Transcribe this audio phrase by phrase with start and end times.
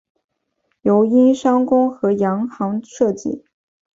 [0.81, 3.45] 由英商公和洋行设计。